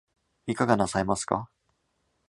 [0.47, 1.47] いかがなさいますか